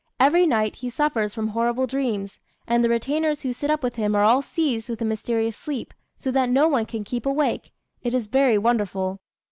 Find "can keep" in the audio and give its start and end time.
6.87-7.23